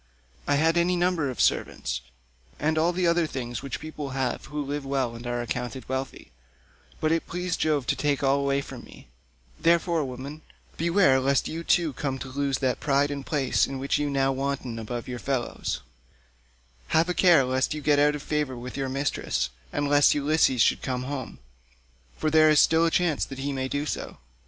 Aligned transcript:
I 0.47 0.55
had 0.55 0.77
any 0.77 0.95
number 0.95 1.29
of 1.29 1.39
servants, 1.39 2.01
and 2.59 2.75
all 2.75 2.91
the 2.91 3.05
other 3.05 3.27
things 3.27 3.61
which 3.61 3.79
people 3.79 4.09
have 4.17 4.45
who 4.45 4.65
live 4.65 4.83
well 4.83 5.13
and 5.15 5.27
are 5.27 5.43
accounted 5.43 5.87
wealthy, 5.87 6.31
but 6.99 7.11
it 7.11 7.27
pleased 7.27 7.59
Jove 7.59 7.85
to 7.85 7.95
take 7.95 8.23
all 8.23 8.39
away 8.39 8.61
from 8.61 8.83
me; 8.83 9.09
therefore, 9.59 10.03
woman, 10.03 10.41
beware 10.75 11.19
lest 11.19 11.47
you 11.47 11.63
too 11.63 11.93
come 11.93 12.17
to 12.17 12.29
lose 12.29 12.57
that 12.57 12.79
pride 12.79 13.11
and 13.11 13.27
place 13.27 13.67
in 13.67 13.77
which 13.77 13.99
you 13.99 14.09
now 14.09 14.31
wanton 14.31 14.79
above 14.79 15.07
your 15.07 15.19
fellows; 15.19 15.81
have 16.87 17.07
a 17.07 17.13
care 17.13 17.43
lest 17.43 17.75
you 17.75 17.81
get 17.81 17.99
out 17.99 18.15
of 18.15 18.23
favour 18.23 18.57
with 18.57 18.75
your 18.75 18.89
mistress, 18.89 19.51
and 19.71 19.87
lest 19.87 20.15
Ulysses 20.15 20.63
should 20.63 20.81
come 20.81 21.03
home, 21.03 21.37
for 22.17 22.31
there 22.31 22.49
is 22.49 22.59
still 22.59 22.87
a 22.87 22.89
chance 22.89 23.23
that 23.23 23.37
he 23.37 23.53
may 23.53 23.67
do 23.67 23.85
so. 23.85 24.17